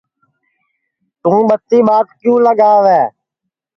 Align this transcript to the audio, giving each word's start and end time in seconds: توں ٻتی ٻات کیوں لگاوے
توں 1.21 1.39
ٻتی 1.47 1.79
ٻات 1.87 2.07
کیوں 2.19 2.37
لگاوے 2.45 3.01